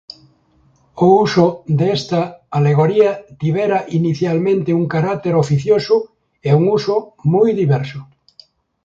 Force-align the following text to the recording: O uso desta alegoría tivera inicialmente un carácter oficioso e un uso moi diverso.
O 1.05 1.07
uso 1.25 1.45
desta 1.79 2.21
alegoría 2.57 3.11
tivera 3.41 3.79
inicialmente 3.99 4.71
un 4.79 4.85
carácter 4.93 5.33
oficioso 5.43 5.95
e 6.47 6.49
un 6.59 6.63
uso 6.77 6.95
moi 7.33 7.49
diverso. 7.61 7.99